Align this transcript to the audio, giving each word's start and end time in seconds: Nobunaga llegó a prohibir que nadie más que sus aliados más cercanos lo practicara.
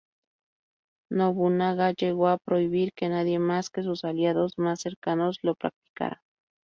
Nobunaga 1.11 1.91
llegó 1.93 2.27
a 2.29 2.39
prohibir 2.39 2.91
que 2.93 3.07
nadie 3.07 3.37
más 3.37 3.69
que 3.69 3.83
sus 3.83 4.03
aliados 4.03 4.57
más 4.57 4.81
cercanos 4.81 5.37
lo 5.43 5.53
practicara. 5.53 6.23